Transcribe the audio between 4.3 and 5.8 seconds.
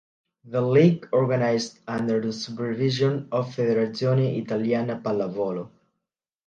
Italiana Pallavolo.